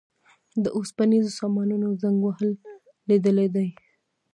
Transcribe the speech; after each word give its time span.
د 0.63 0.65
اوسپنیزو 0.77 1.31
سامانونو 1.39 1.87
زنګ 2.01 2.17
وهل 2.25 2.49
لیدلي 3.09 3.47
دي. 3.55 3.67